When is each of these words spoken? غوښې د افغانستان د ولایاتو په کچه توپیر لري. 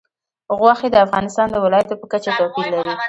غوښې 0.57 0.87
د 0.91 0.95
افغانستان 1.05 1.47
د 1.51 1.55
ولایاتو 1.65 1.99
په 2.01 2.05
کچه 2.11 2.29
توپیر 2.37 2.65
لري. 2.73 2.93